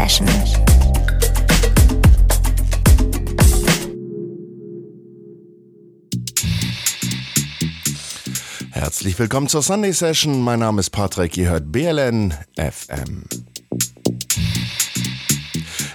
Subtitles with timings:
[0.00, 0.26] Session.
[8.70, 10.40] Herzlich willkommen zur Sunday Session.
[10.40, 13.24] Mein Name ist Patrick, ihr hört BLN FM.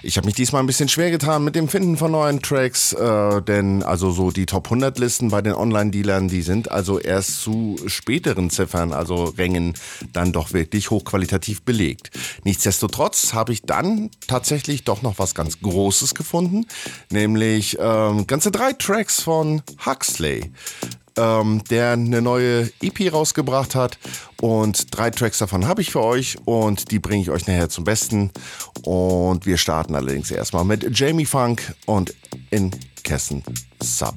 [0.06, 3.42] Ich habe mich diesmal ein bisschen schwer getan mit dem Finden von neuen Tracks, äh,
[3.42, 7.76] denn also so die Top 100 Listen bei den Online-Dealern, die sind also erst zu
[7.88, 9.74] späteren Ziffern, also Rängen,
[10.14, 12.12] dann doch wirklich hochqualitativ belegt.
[12.44, 16.68] Nichtsdestotrotz habe ich dann tatsächlich doch noch was ganz Großes gefunden,
[17.10, 20.52] nämlich ähm, ganze drei Tracks von Huxley
[21.18, 23.98] ähm, der eine neue EP rausgebracht hat.
[24.42, 27.84] Und drei Tracks davon habe ich für euch und die bringe ich euch nachher zum
[27.84, 28.32] Besten.
[28.84, 32.14] Und wir starten allerdings erstmal mit Jamie Funk und
[32.52, 32.72] in
[33.04, 33.44] Kessen
[33.82, 34.16] Sub.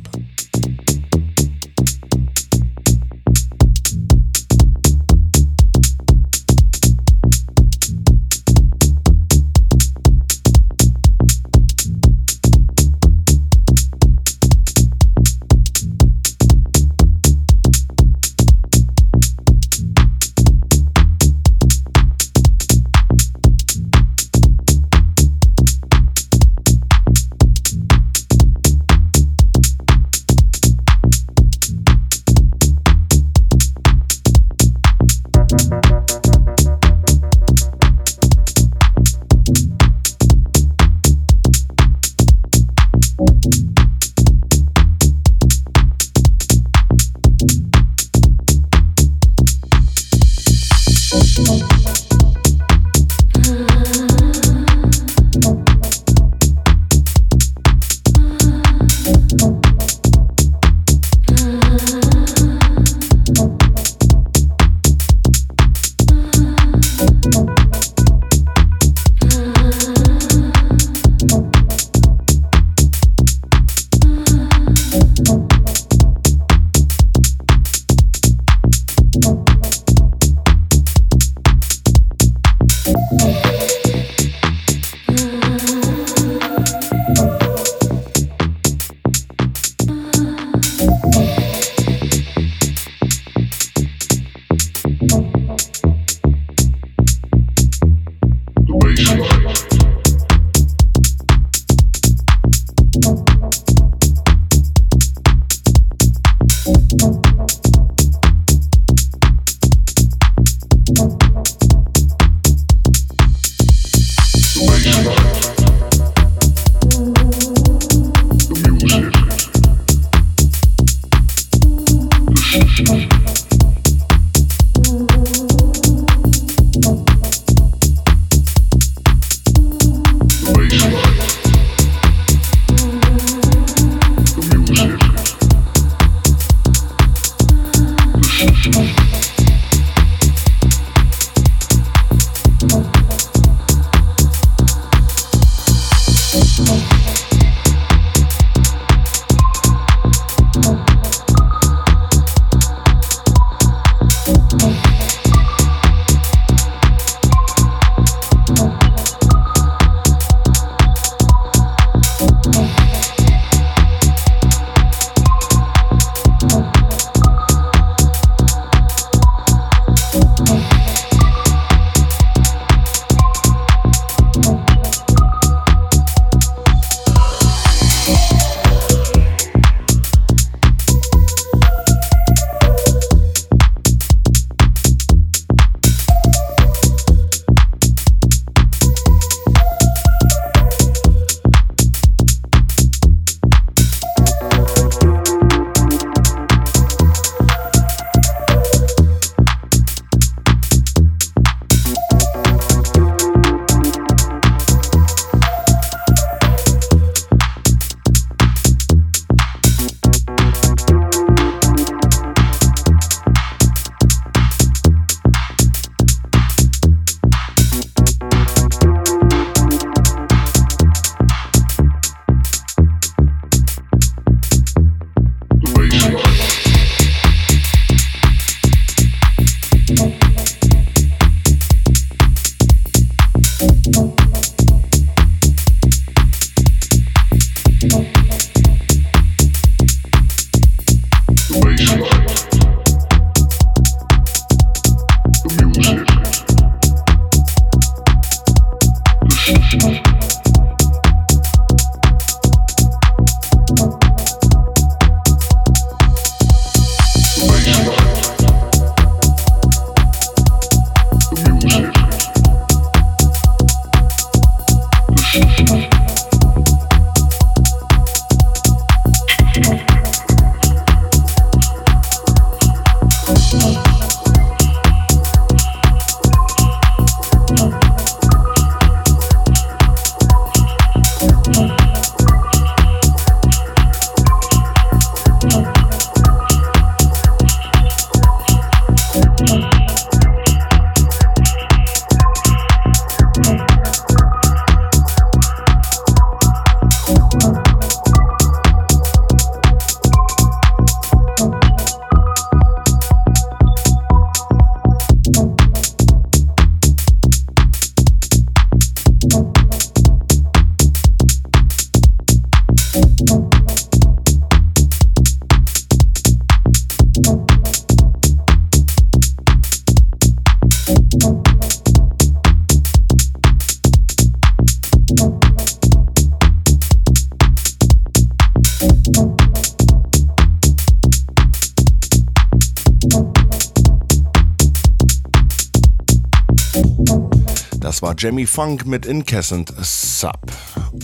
[338.18, 340.50] Jamie Funk mit Incessant Sub.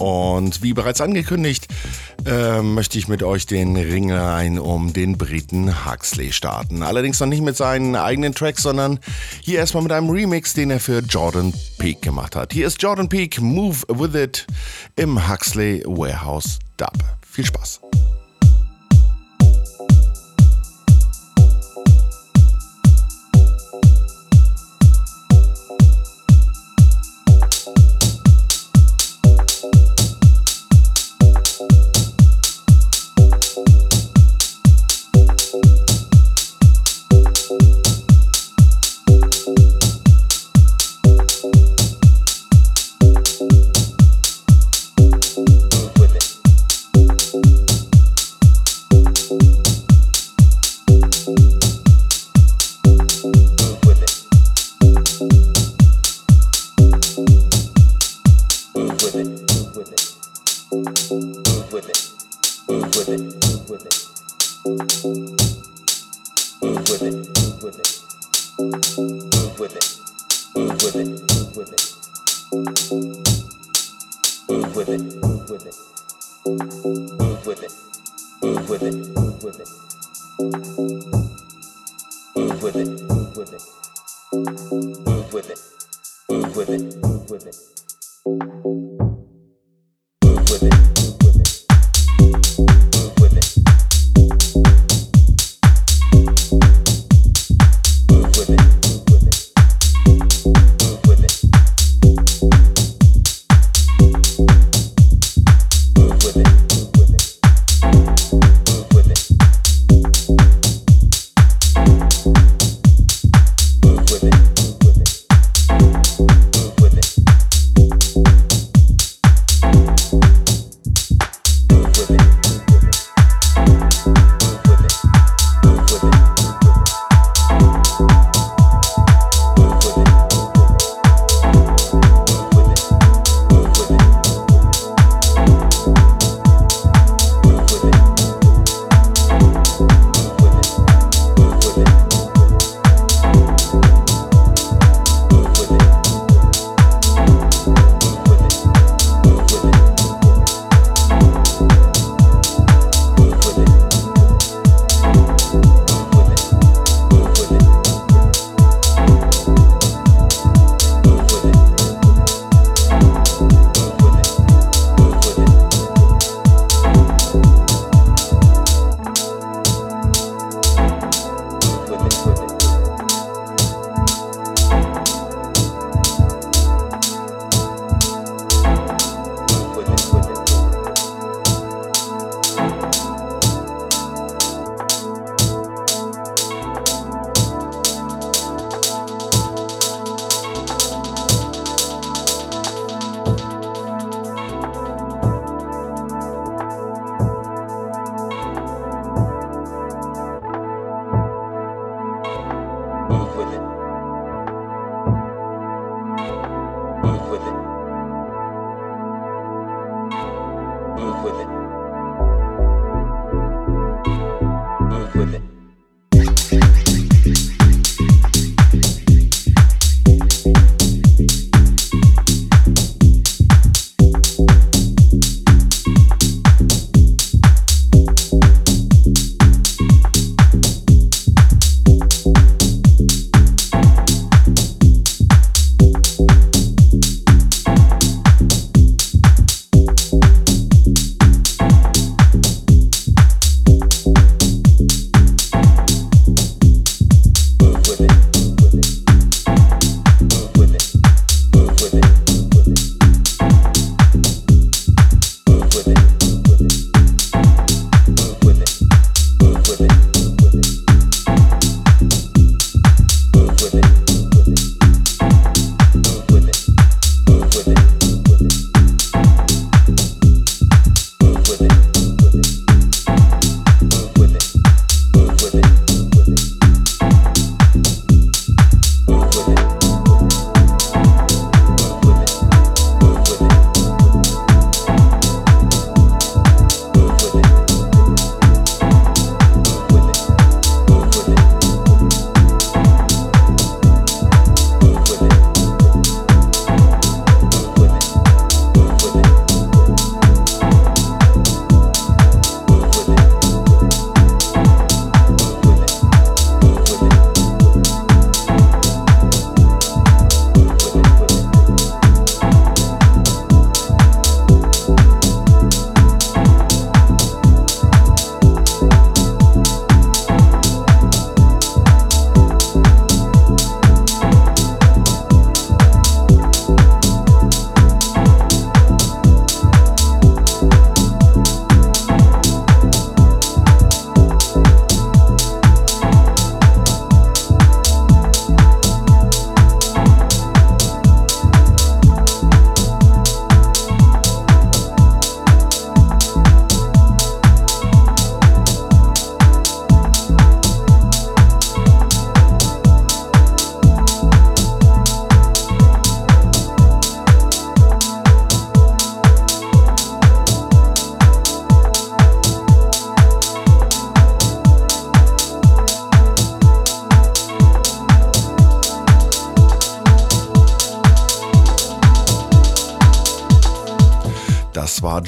[0.00, 1.68] Und wie bereits angekündigt,
[2.26, 6.82] äh, möchte ich mit euch den Ringlein um den Briten Huxley starten.
[6.82, 8.98] Allerdings noch nicht mit seinen eigenen Tracks, sondern
[9.40, 12.52] hier erstmal mit einem Remix, den er für Jordan Peak gemacht hat.
[12.52, 14.46] Hier ist Jordan Peak, Move With It
[14.96, 16.98] im Huxley Warehouse Dub.
[17.30, 17.80] Viel Spaß.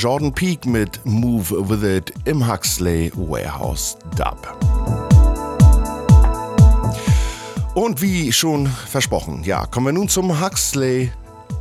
[0.07, 4.57] Jordan Peak mit Move With It im Huxley Warehouse Dub.
[7.75, 11.11] Und wie schon versprochen, ja, kommen wir nun zum Huxley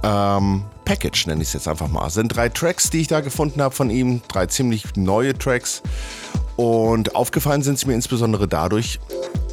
[0.03, 2.07] ähm, Package, nenne ich es jetzt einfach mal.
[2.11, 5.81] Sind drei Tracks, die ich da gefunden habe von ihm, drei ziemlich neue Tracks.
[6.55, 8.99] Und aufgefallen sind sie mir insbesondere dadurch,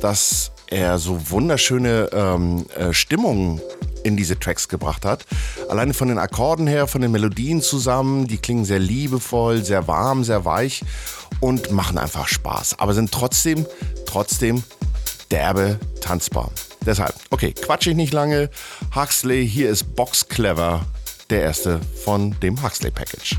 [0.03, 3.59] dass er so wunderschöne ähm, äh, Stimmungen
[4.05, 5.25] in diese Tracks gebracht hat.
[5.69, 10.25] Alleine von den Akkorden her, von den Melodien zusammen, die klingen sehr liebevoll, sehr warm,
[10.25, 10.83] sehr weich
[11.41, 12.79] und machen einfach Spaß.
[12.79, 13.67] Aber sind trotzdem,
[14.07, 14.63] trotzdem
[15.31, 16.51] derbe tanzbar.
[16.85, 18.51] Deshalb, okay, quatsch ich nicht lange.
[18.95, 20.85] Huxley, hier ist Box Clever,
[21.31, 23.37] der erste von dem Huxley Package.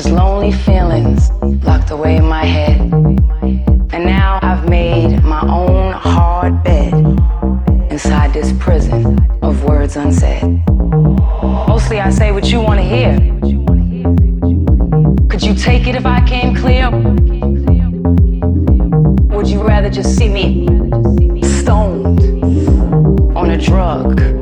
[0.00, 1.32] just lonely feelings
[1.64, 2.80] locked away in my head.
[3.92, 6.94] And now I've made my own hard bed
[7.90, 10.62] inside this prison of words unsaid.
[11.66, 13.16] Mostly I say what you want to hear.
[15.28, 16.90] Could you take it if I came clear?
[19.36, 22.22] Would you rather just see me stoned
[23.36, 24.37] on a drug?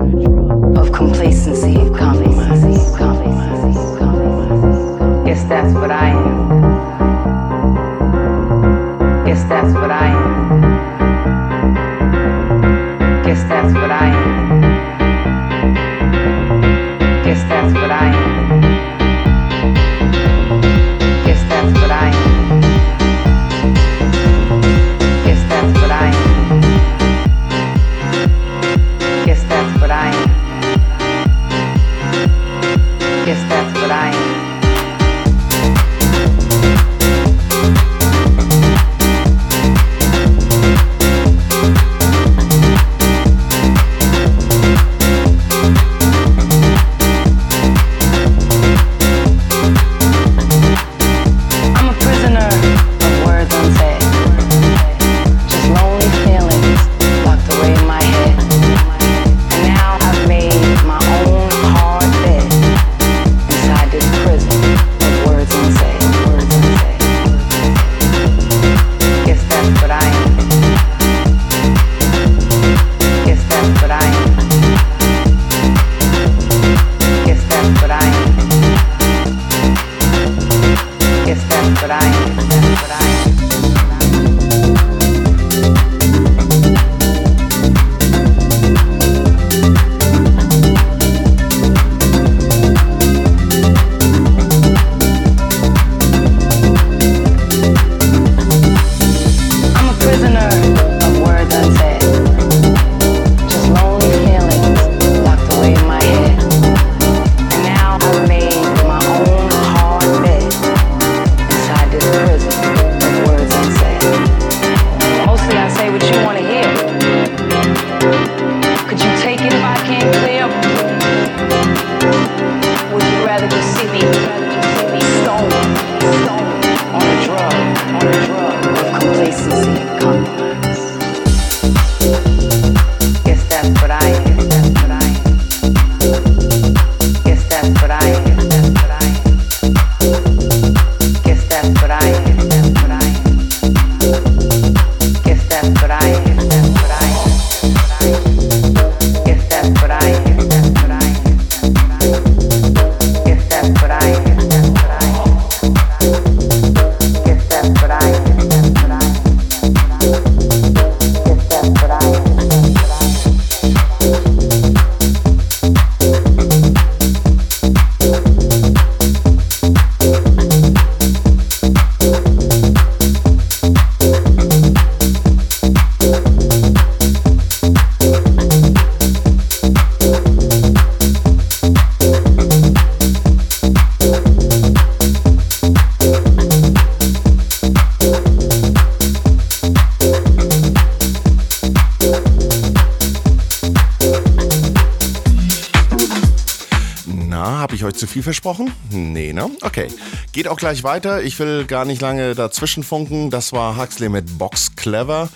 [198.26, 198.72] Versprochen?
[198.90, 199.50] Nee, ne?
[199.62, 199.88] Okay.
[200.32, 201.22] Geht auch gleich weiter.
[201.22, 203.30] Ich will gar nicht lange dazwischen funken.
[203.30, 205.30] Das war Huxley mit Box Clever.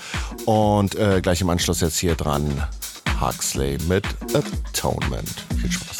[0.44, 2.62] Und äh, gleich im Anschluss jetzt hier dran
[3.20, 5.46] Huxley mit Atonement.
[5.60, 5.99] Viel Spaß.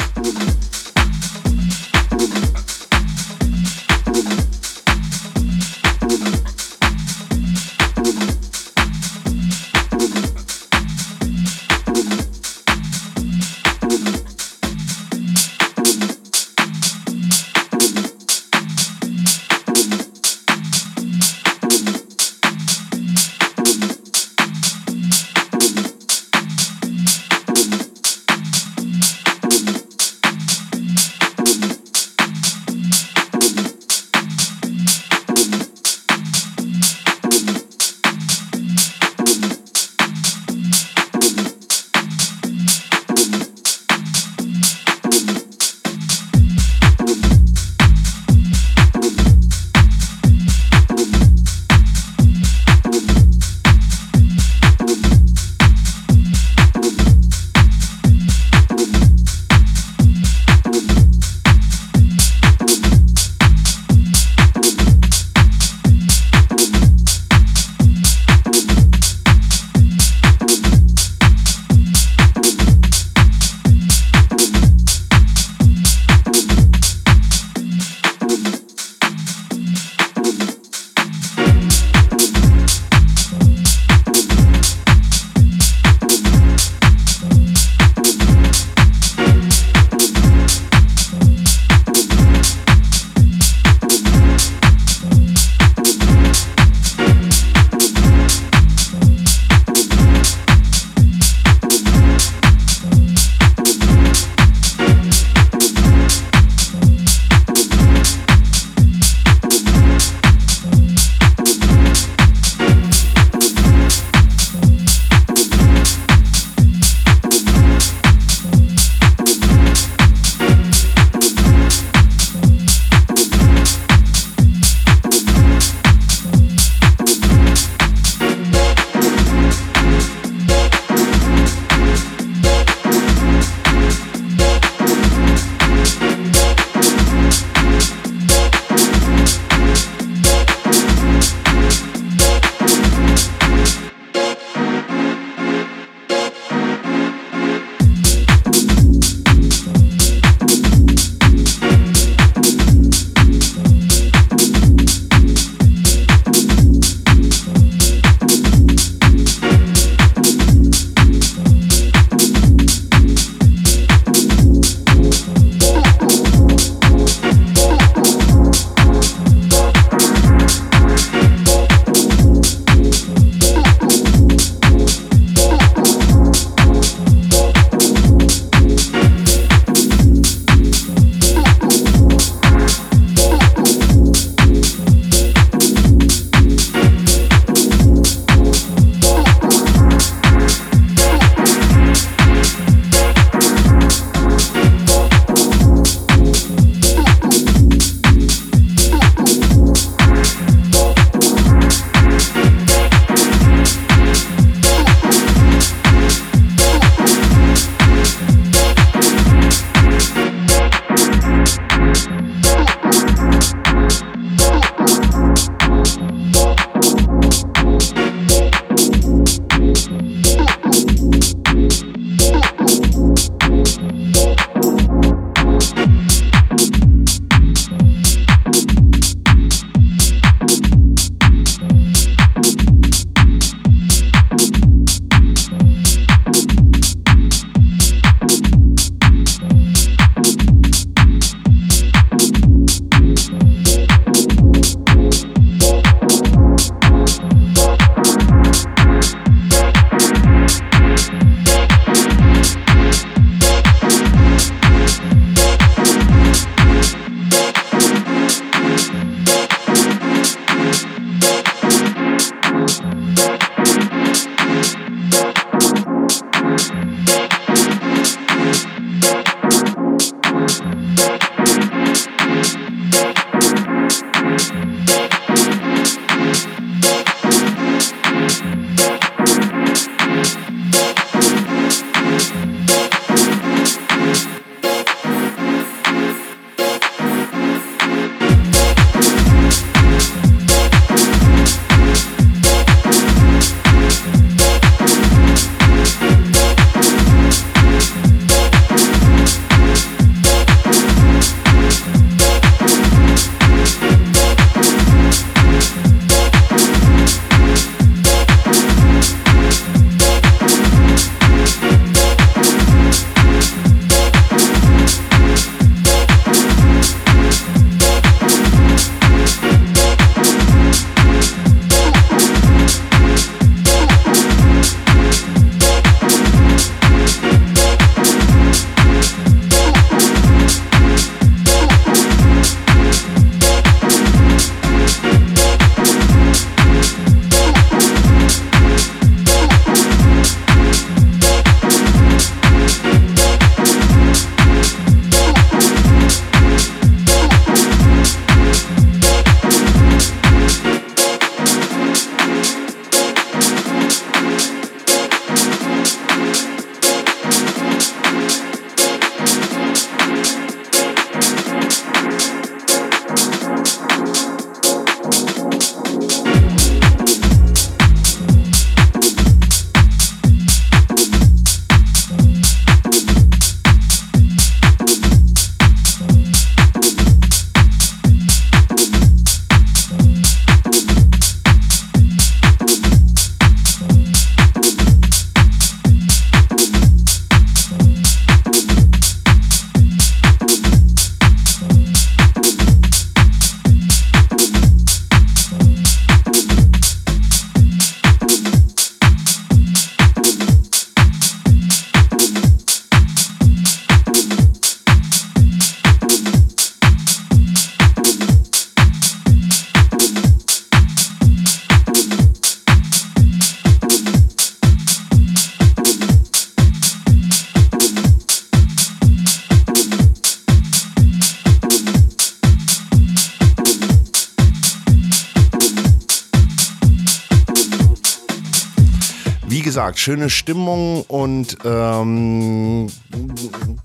[430.00, 432.86] Schöne Stimmung und ähm,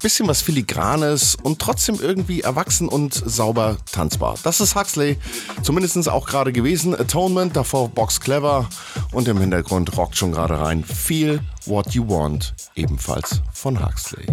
[0.02, 4.36] bisschen was Filigranes und trotzdem irgendwie erwachsen und sauber tanzbar.
[4.44, 5.18] Das ist Huxley,
[5.62, 6.98] zumindest auch gerade gewesen.
[6.98, 8.70] Atonement, davor Box Clever
[9.12, 10.86] und im Hintergrund rockt schon gerade rein.
[10.86, 14.26] Feel What You Want, ebenfalls von Huxley.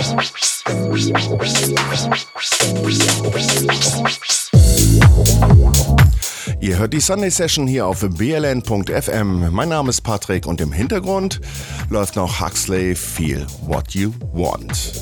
[4.28, 4.43] you.
[6.64, 9.52] Ihr hört die Sunday Session hier auf bln.fm.
[9.52, 11.42] Mein Name ist Patrick und im Hintergrund
[11.90, 14.94] läuft noch Huxley Feel What You Want.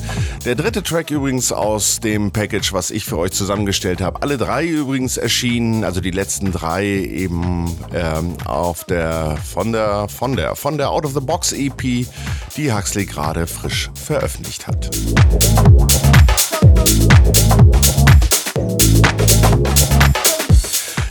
[0.43, 4.21] Der dritte Track übrigens aus dem Package, was ich für euch zusammengestellt habe.
[4.21, 10.35] Alle drei übrigens erschienen, also die letzten drei eben ähm, auf der von der von
[10.35, 14.91] der von der Out of the Box EP, die Huxley gerade frisch veröffentlicht hat.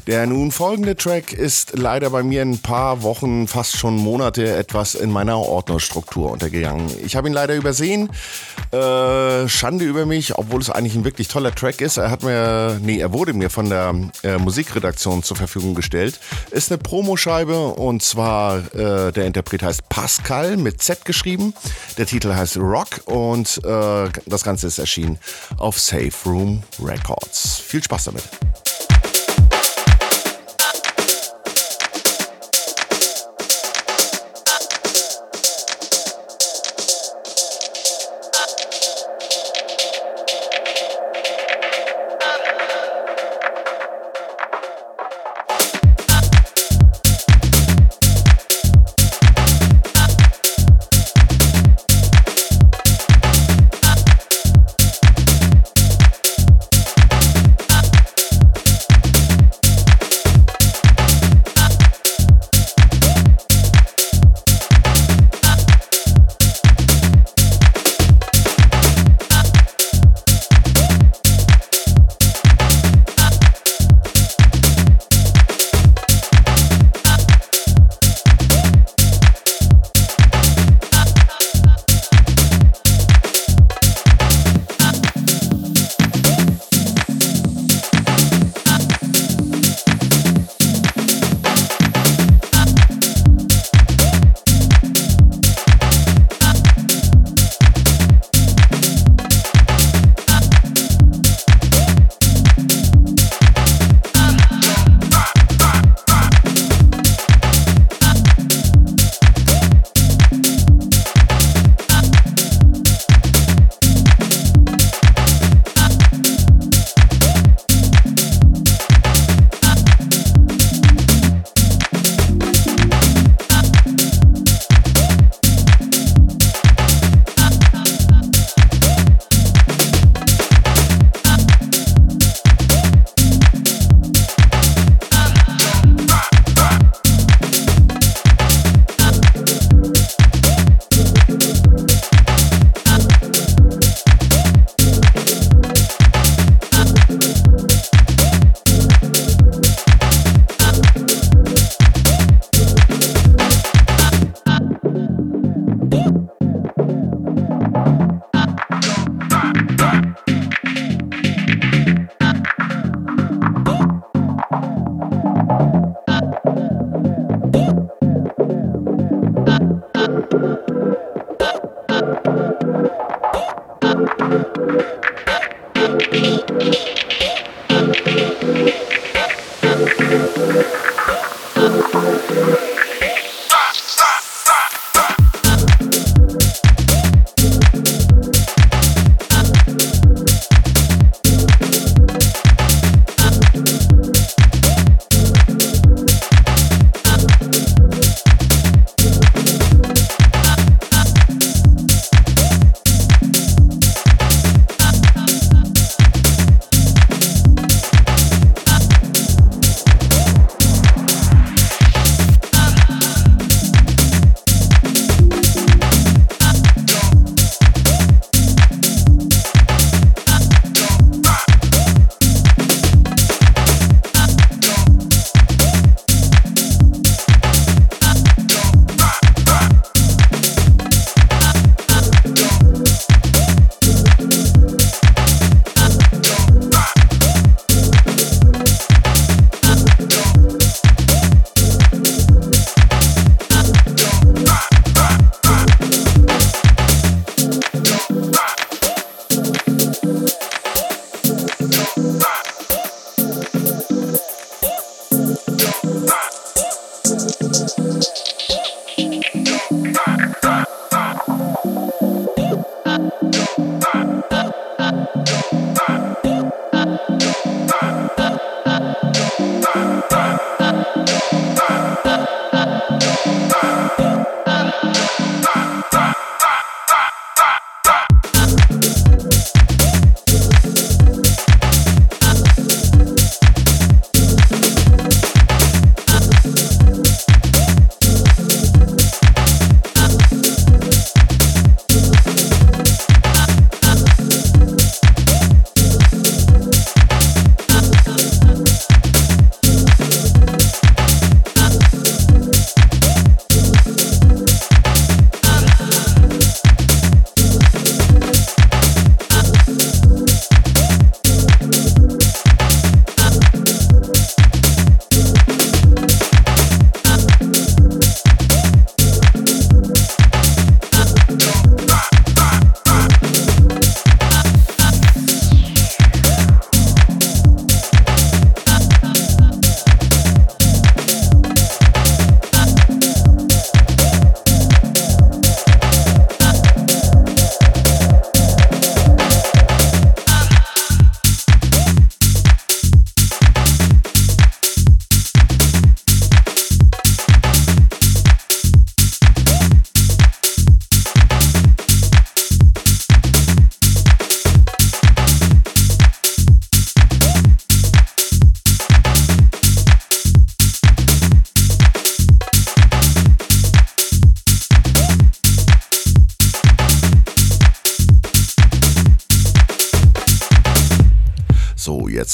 [0.09, 4.96] Der nun folgende Track ist leider bei mir ein paar Wochen, fast schon Monate etwas
[4.96, 6.90] in meiner Ordnerstruktur untergegangen.
[7.05, 8.11] Ich habe ihn leider übersehen.
[8.72, 11.98] Äh, Schande über mich, obwohl es eigentlich ein wirklich toller Track ist.
[11.98, 13.94] Er hat mir, nee, er wurde mir von der
[14.24, 16.18] äh, Musikredaktion zur Verfügung gestellt.
[16.50, 21.55] Ist eine Promoscheibe und zwar äh, der Interpret heißt Pascal mit Z geschrieben.
[21.96, 25.18] Der Titel heißt Rock und äh, das Ganze ist erschienen
[25.59, 27.59] auf Safe Room Records.
[27.59, 28.24] Viel Spaß damit.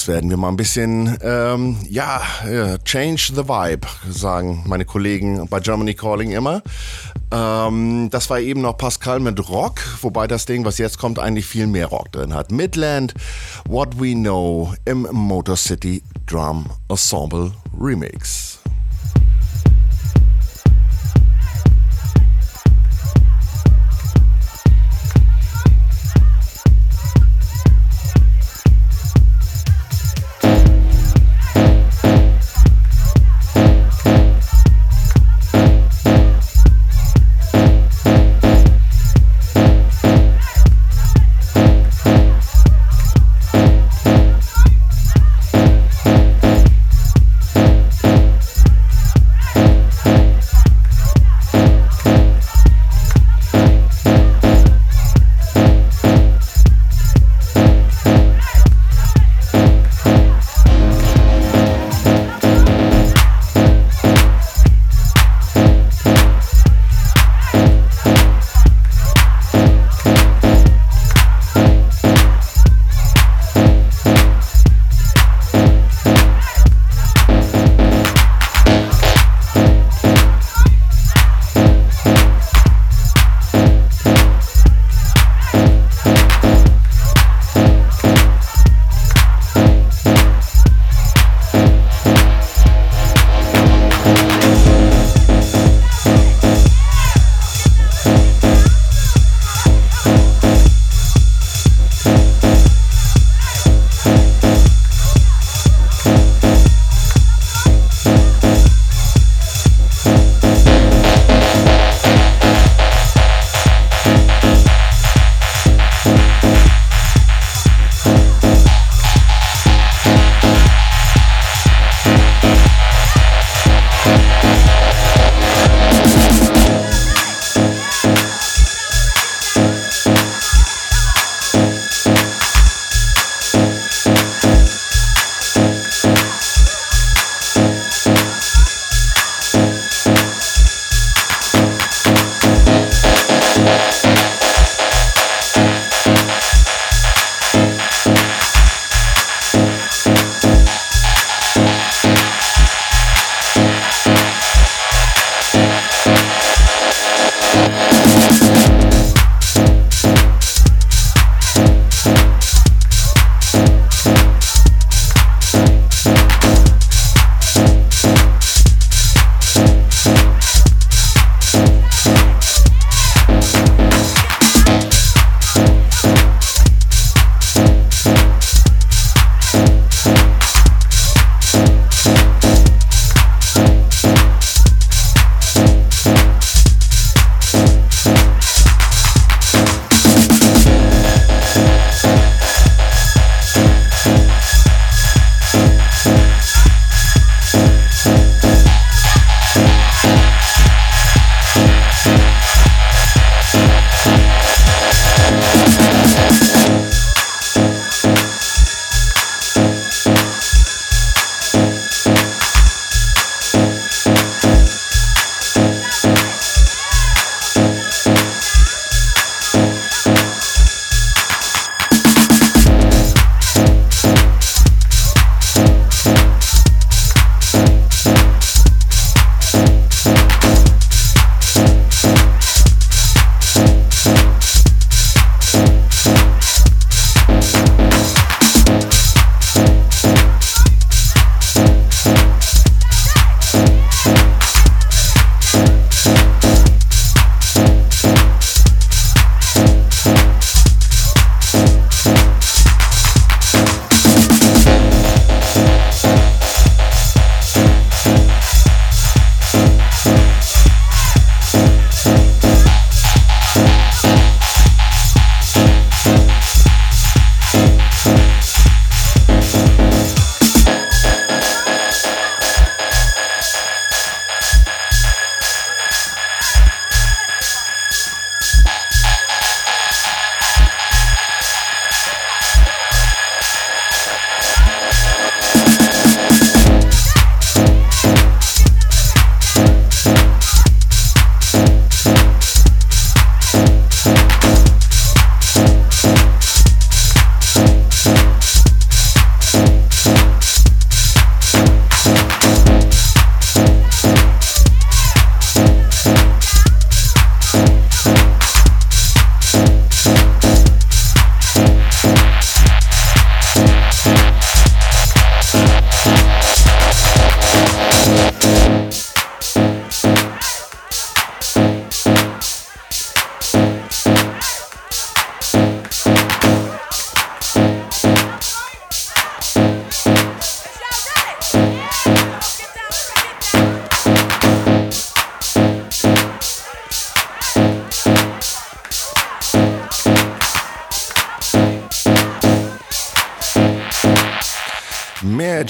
[0.09, 2.23] Werden wir mal ein bisschen, ähm, ja,
[2.85, 6.63] change the vibe, sagen meine Kollegen bei Germany Calling immer.
[7.31, 11.47] Ähm, das war eben noch Pascal mit Rock, wobei das Ding, was jetzt kommt, eigentlich
[11.47, 12.51] viel mehr Rock drin hat.
[12.51, 13.13] Midland,
[13.69, 18.48] What We Know im Motor City Drum Ensemble Remix.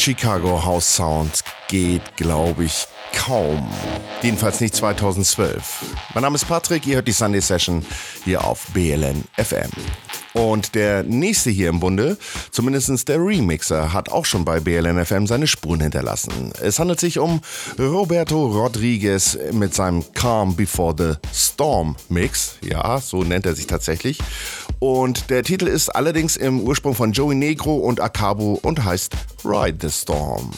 [0.08, 3.68] Chicago House Sound geht, glaube ich, kaum.
[4.22, 5.84] Jedenfalls nicht 2012.
[6.14, 7.84] Mein Name ist Patrick, ihr hört die Sunday Session
[8.24, 9.70] hier auf BLN FM.
[10.32, 12.16] Und der nächste hier im Bunde,
[12.50, 16.54] zumindest der Remixer, hat auch schon bei BLN FM seine Spuren hinterlassen.
[16.58, 17.42] Es handelt sich um
[17.78, 22.56] Roberto Rodriguez mit seinem Calm Before the Storm Mix.
[22.62, 24.18] Ja, so nennt er sich tatsächlich.
[24.80, 29.12] Und der Titel ist allerdings im Ursprung von Joey Negro und Akabo und heißt
[29.44, 30.52] Ride the Storm.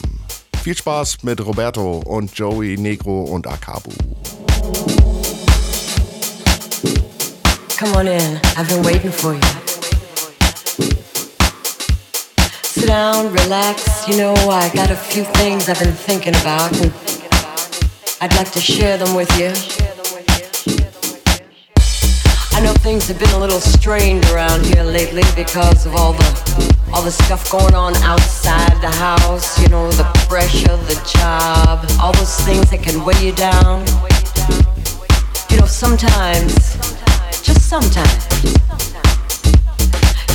[0.63, 3.89] Viel Spaß mit Roberto und Joey Negro und Akabu.
[7.79, 9.41] Come on in, I've been waiting for you.
[12.61, 14.07] Sit down, relax.
[14.07, 16.93] You know, I got a few things I've been thinking about, and
[18.21, 20.00] I'd like to share them with you.
[22.63, 27.01] Know things have been a little strained around here lately because of all the all
[27.01, 32.39] the stuff going on outside the house, you know, the pressure, the job, all those
[32.41, 33.81] things that can weigh you down.
[35.49, 36.53] You know, sometimes,
[37.41, 38.27] just sometimes,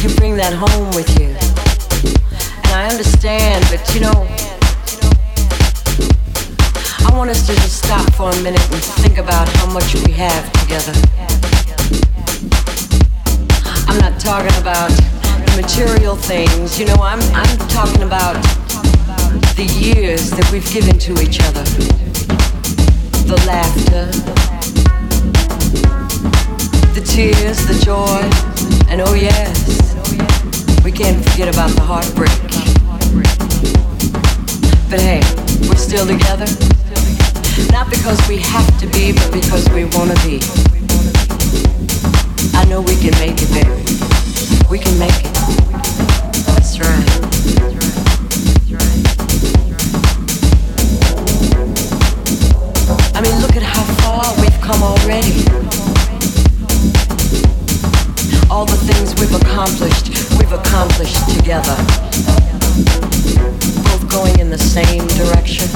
[0.02, 1.30] you bring that home with you.
[2.64, 4.26] And I understand, but you know,
[7.06, 10.10] I want us to just stop for a minute and think about how much we
[10.12, 10.92] have together.
[13.96, 14.90] I'm not talking about
[15.56, 16.78] material things.
[16.78, 18.34] You know, I'm I'm talking about
[19.56, 21.64] the years that we've given to each other.
[23.24, 24.04] The laughter,
[26.92, 28.20] the tears, the joy,
[28.90, 29.64] and oh yes,
[30.84, 32.36] we can't forget about the heartbreak.
[34.90, 35.22] But hey,
[35.70, 36.44] we're still together.
[37.72, 41.25] Not because we have to be, but because we want to be.
[42.56, 44.70] I know we can make it.
[44.70, 45.34] We can make it.
[46.48, 47.06] That's right.
[53.14, 55.44] I mean, look at how far we've come already.
[58.50, 61.76] All the things we've accomplished, we've accomplished together.
[63.84, 65.68] Both going in the same direction,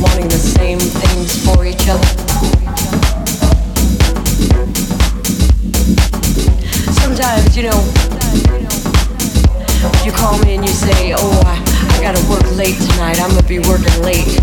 [0.00, 3.09] wanting the same things for each other.
[7.16, 7.80] Sometimes, you know,
[10.04, 11.58] you call me and you say, oh, I,
[11.96, 13.20] I gotta work late tonight.
[13.20, 14.38] I'm gonna be working late.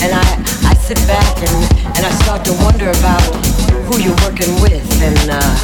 [0.00, 0.24] And I,
[0.64, 3.20] I sit back and, and I start to wonder about
[3.84, 5.56] who you're working with and uh,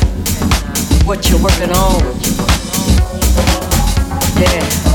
[1.06, 2.02] what you're working on.
[4.38, 4.93] Yeah.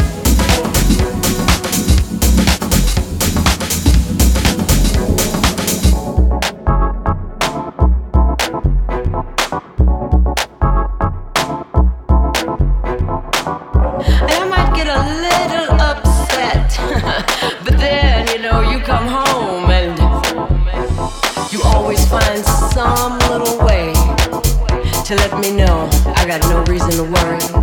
[26.47, 27.59] no reason to worry.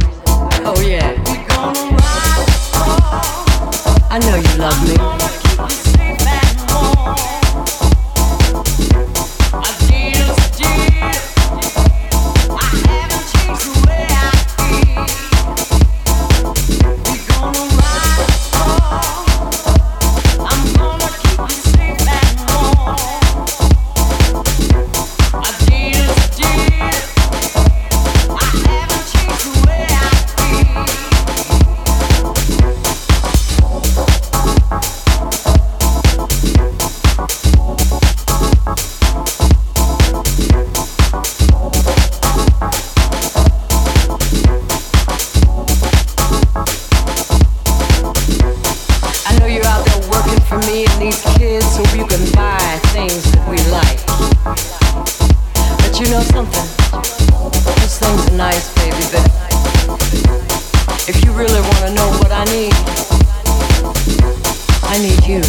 [65.36, 65.42] you.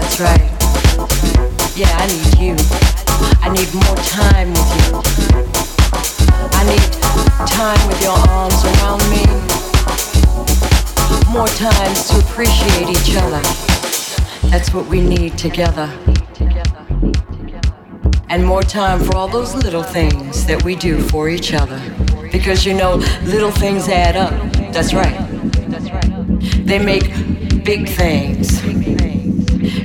[0.00, 0.40] That's right.
[1.76, 2.56] Yeah, I need you.
[3.42, 4.86] I need more time with you.
[6.52, 6.86] I need
[7.46, 9.24] time with your arms around me.
[11.30, 13.42] More times to appreciate each other.
[14.48, 15.90] That's what we need together.
[18.28, 21.80] And more time for all those little things that we do for each other.
[22.32, 24.32] Because you know, little things add up.
[24.72, 25.14] That's right.
[26.66, 27.35] They make
[27.66, 28.60] big things.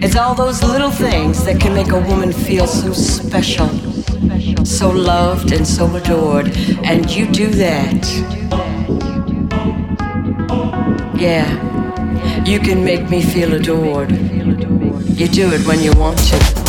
[0.04, 3.70] It's all those little things that can make a woman feel so special,
[4.64, 6.56] so loved, and so adored.
[6.84, 8.06] And you do that.
[11.20, 14.12] Yeah, you can make me feel adored.
[14.12, 16.61] You do it when you want to.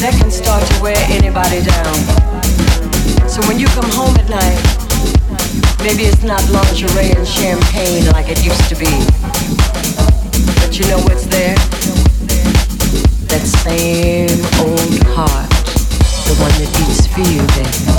[0.00, 1.94] That can start to wear anybody down.
[3.28, 4.56] So when you come home at night,
[5.84, 8.88] maybe it's not lingerie and champagne like it used to be.
[10.56, 11.54] But you know what's there?
[13.28, 15.50] That same old heart,
[16.24, 17.89] the one that beats for you, baby.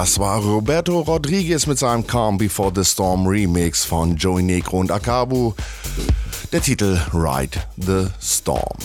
[0.00, 4.90] Das war Roberto Rodriguez mit seinem Calm Before the Storm Remix von Joey Negro und
[4.90, 5.52] Akabu.
[6.52, 8.78] Der Titel Ride the Storm.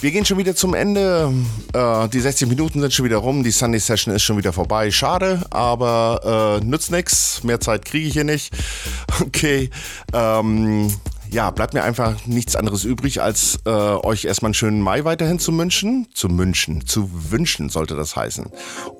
[0.00, 1.30] Wir gehen schon wieder zum Ende.
[1.74, 3.44] Äh, die 60 Minuten sind schon wieder rum.
[3.44, 4.90] Die Sunday Session ist schon wieder vorbei.
[4.90, 7.44] Schade, aber äh, nützt nichts.
[7.44, 8.50] Mehr Zeit kriege ich hier nicht.
[9.20, 9.68] Okay.
[10.14, 10.90] Ähm,
[11.30, 15.38] ja, bleibt mir einfach nichts anderes übrig, als äh, euch erstmal einen schönen Mai weiterhin
[15.38, 16.06] zu wünschen.
[16.14, 18.46] Zu wünschen, zu wünschen sollte das heißen.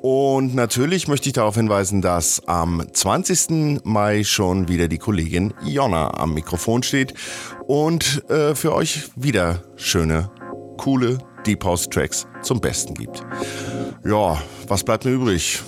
[0.02, 3.84] Und natürlich möchte ich darauf hinweisen, dass am 20.
[3.84, 7.14] Mai schon wieder die Kollegin Jonna am Mikrofon steht
[7.66, 10.30] und äh, für euch wieder schöne,
[10.76, 13.24] coole Deep House Tracks zum Besten gibt.
[14.04, 15.62] Ja, was bleibt mir übrig?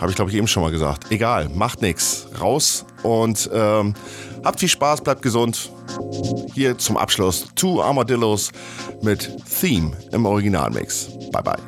[0.00, 1.10] Habe ich glaube ich eben schon mal gesagt.
[1.10, 2.28] Egal, macht nichts.
[2.40, 3.94] Raus und ähm,
[4.44, 5.70] Habt viel Spaß, bleibt gesund.
[6.54, 8.52] Hier zum Abschluss Two Armadillos
[9.02, 9.30] mit
[9.60, 11.08] Theme im Originalmix.
[11.32, 11.58] Bye bye.